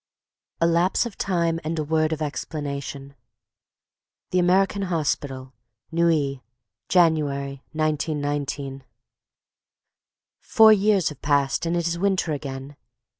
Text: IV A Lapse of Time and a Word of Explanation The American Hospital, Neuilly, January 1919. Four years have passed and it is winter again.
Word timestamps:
IV 0.59 0.67
A 0.67 0.71
Lapse 0.71 1.05
of 1.05 1.15
Time 1.15 1.59
and 1.63 1.77
a 1.77 1.83
Word 1.83 2.11
of 2.11 2.23
Explanation 2.23 3.13
The 4.31 4.39
American 4.39 4.81
Hospital, 4.81 5.53
Neuilly, 5.91 6.41
January 6.89 7.61
1919. 7.73 8.83
Four 10.39 10.73
years 10.73 11.09
have 11.09 11.21
passed 11.21 11.67
and 11.67 11.77
it 11.77 11.87
is 11.87 11.99
winter 11.99 12.31
again. 12.33 12.77